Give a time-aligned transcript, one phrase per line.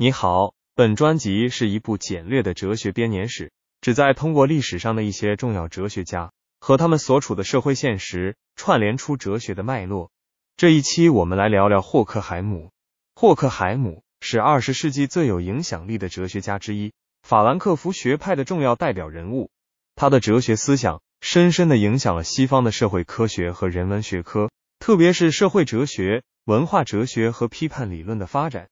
[0.00, 3.50] 你好，本专辑是一部简略的哲学编年史，
[3.80, 10.12] 旨在通过历史上的一些重要哲学家和他们所处的社会现实，串联出哲学的脉络。
[10.56, 12.70] 这一期我们来聊聊霍克海姆。
[13.16, 16.92] 霍克海姆是二十世纪最有影响力的哲学家之一，
[17.22, 19.50] 法兰克福学派的重要代表人物。
[19.96, 28.68] 他的哲学思想深深的影响了西方的社会科学和人文学科，特别是社会哲学、文化哲学和批判理论的发展。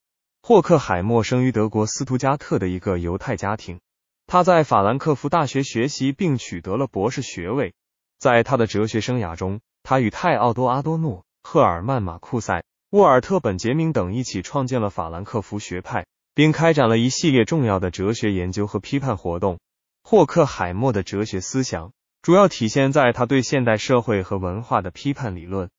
[0.49, 3.81] 霍克海默生于德国斯图加特的一个犹太家庭，
[4.29, 7.75] 他在法兰克福大学学习并取得了博士学位。
[8.21, 19.59] 在他的哲学生涯中，他与泰奥多·阿多诺、赫尔曼·马库塞、沃尔特·本杰明等一起创建了法兰克福学派，并开展了一系列重要的哲学研究和批判活动。
[20.05, 21.91] 霍克海默的哲学思想
[22.23, 25.71] 主要体现在他对现代社会和文化的批判理论，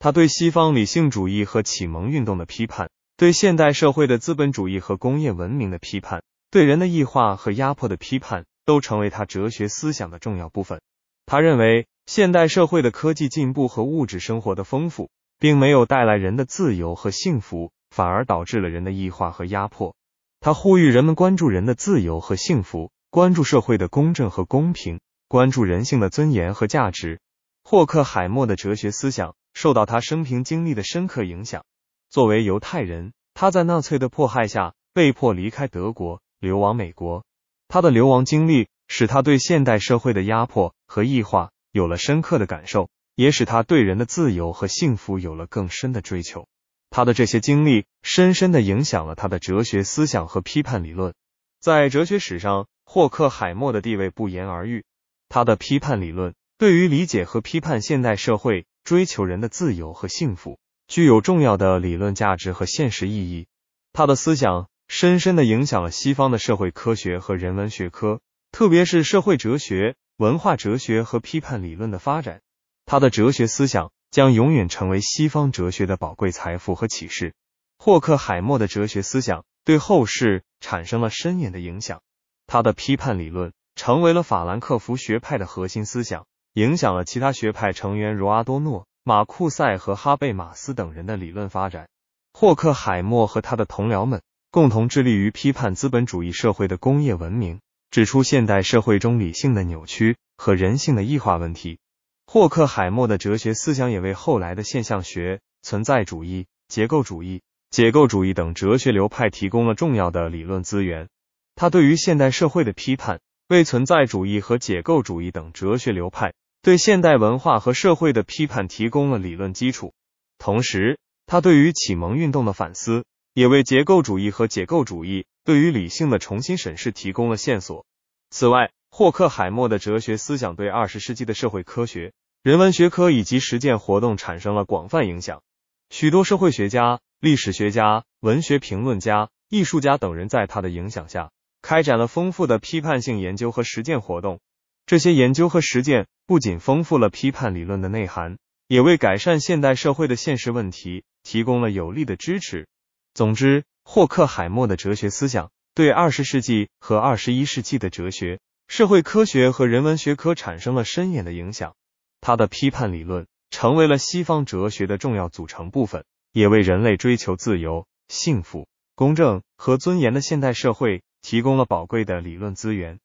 [0.00, 2.90] 他对西方理性主义和启蒙运动的批判。
[3.18, 10.82] 对现代社会的资本主义和工业文明的批判，对人的异化和压迫的批判，都成为他哲学思想的重要部分。
[11.24, 15.08] 他认为，现代社会的科技进步和物质生活的丰富，
[15.38, 19.94] 并没有带来人的自由和幸福，反而导致了人的异化和压迫。
[20.40, 27.18] 他呼吁人们关注人的自由和幸福，关注社会的公正和公平，关注人性的尊严和价值。
[27.64, 31.64] 霍克海默的哲学思想受到他生平经历的深刻影响。
[32.08, 37.24] 作为犹太人，他在纳粹的迫害下被迫离开德国，流亡美国。
[37.68, 46.46] 他的流亡经历使他对现代社会的压迫和异化有了深刻的感受，也使他对人的自由和幸福有了更深的追求。
[46.88, 51.12] 他的这些经历深深的影响了他的哲学思想和批判理论。
[51.60, 54.84] 在哲学史上，霍克海默的地位不言而喻。
[55.28, 60.58] 他的批判理论对于理解和批判现代社会，追求人的自由和幸福。
[60.88, 63.46] 具有重要的理论价值和现实意义。
[63.92, 68.20] 他的思想深深的影响了西方的社会科学和人文学科，
[68.52, 72.40] 特别是社会哲学、文化哲学和批判理论的发展。
[72.84, 77.34] 他的哲学思想将永远成为西方哲学的宝贵财富和启示。
[77.78, 82.00] 霍克海默的哲学思想对后世产生了深远的影响。
[82.46, 88.86] 他的批判理论成为了法兰克福学派的核心思想，影响了其他学派成员如阿多诺。
[89.08, 91.88] 马库塞和哈贝马斯等人的理论发展，
[92.32, 97.60] 霍克海默和他的同僚们共同致力于批判资本主义社会的工业文明，
[97.92, 101.78] 指出现代社会中理性的扭曲和人性的异化问题。
[102.26, 111.08] 霍克海默的哲学思想也为后来的现象学、存在主义、结构主义、解构主义等哲学流派提供了重要的理论资源。
[111.54, 116.32] 他对于现代社会的批判，为存在主义和解构主义等哲学流派。
[116.66, 119.94] 对现代文化和社会的批判提供了理论基础，
[120.36, 123.04] 同时，他对于启蒙运动的反思，
[123.34, 127.86] 也为结构主义和解构主义对于理性的重新审视提供了线索。
[128.30, 132.12] 此外，霍克海默的哲学思想对二十世纪的社会科学、
[132.42, 135.42] 人文学科以及实践活动产生了广泛影响。
[135.90, 141.30] 许多社会学家、历史学家、文学评论家、艺术家等人在他的影响下，
[141.62, 144.40] 开展了丰富的批判性研究和实践活动。
[144.84, 152.66] 这些研究和实践不仅丰富了批判理论的内涵，也为改善现代社会的现实问题提供了有力的支持。
[153.14, 161.76] 总之，霍克海默的哲学思想对二十世纪和二十一世纪的哲学、社会科学和人文学科产生了深远的影响。
[162.20, 168.66] 他的批判理论成为了西方哲学的重要组成部分，也为人类追求自由、幸福、
[168.96, 172.98] 公正和尊严的现代社会提供了宝贵的理论资源。